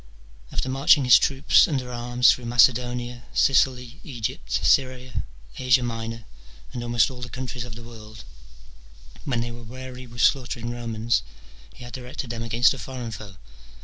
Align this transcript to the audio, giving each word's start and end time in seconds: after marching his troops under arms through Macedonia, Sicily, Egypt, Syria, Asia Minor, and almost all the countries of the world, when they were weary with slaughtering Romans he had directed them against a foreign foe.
after 0.51 0.67
marching 0.67 1.03
his 1.05 1.19
troops 1.19 1.67
under 1.67 1.91
arms 1.91 2.31
through 2.31 2.43
Macedonia, 2.43 3.21
Sicily, 3.35 3.99
Egypt, 4.03 4.49
Syria, 4.49 5.25
Asia 5.59 5.83
Minor, 5.83 6.25
and 6.73 6.81
almost 6.81 7.11
all 7.11 7.21
the 7.21 7.29
countries 7.29 7.65
of 7.65 7.75
the 7.75 7.83
world, 7.83 8.23
when 9.25 9.41
they 9.41 9.51
were 9.51 9.61
weary 9.61 10.07
with 10.07 10.21
slaughtering 10.21 10.71
Romans 10.71 11.21
he 11.75 11.83
had 11.83 11.93
directed 11.93 12.31
them 12.31 12.41
against 12.41 12.73
a 12.73 12.79
foreign 12.79 13.11
foe. 13.11 13.35